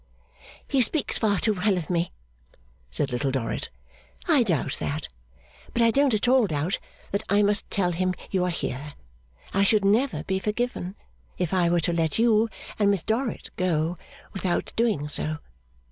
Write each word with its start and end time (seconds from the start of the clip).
'He 0.67 0.81
speaks 0.81 1.19
far 1.19 1.37
too 1.37 1.53
well 1.53 1.77
of 1.77 1.87
me,' 1.87 2.11
said 2.89 3.11
Little 3.11 3.29
Dorrit. 3.29 3.69
'I 4.27 4.41
doubt 4.41 4.77
that; 4.79 5.07
but 5.73 5.83
I 5.83 5.91
don't 5.91 6.15
at 6.15 6.27
all 6.27 6.47
doubt 6.47 6.79
that 7.11 7.21
I 7.29 7.43
must 7.43 7.69
tell 7.69 7.91
him 7.91 8.15
you 8.31 8.43
are 8.43 8.49
here. 8.49 8.95
I 9.53 9.63
should 9.63 9.85
never 9.85 10.23
be 10.23 10.39
forgiven, 10.39 10.95
if 11.37 11.53
I 11.53 11.69
were 11.69 11.81
to 11.81 11.93
let 11.93 12.17
you 12.17 12.49
and 12.79 12.89
Miss 12.89 13.03
Dorrit 13.03 13.51
go, 13.57 13.95
without 14.33 14.73
doing 14.75 15.07
so. 15.07 15.37